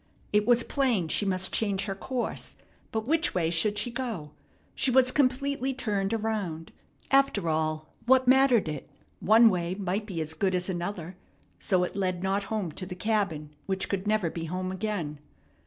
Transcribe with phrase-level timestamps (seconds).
[0.33, 2.55] It was plain she must change her course,
[2.91, 4.31] but which way should she go?
[4.73, 6.71] She was completely turned around.
[7.11, 8.89] After all, what mattered it?
[9.19, 11.17] One way might be as good as another,
[11.59, 15.19] so it led not home to the cabin which could never be home again.